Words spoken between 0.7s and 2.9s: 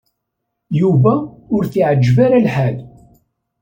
Yuba ur t-iɛejjeb ara lḥal.